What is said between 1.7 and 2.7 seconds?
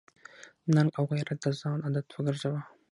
عادت وګرځوه.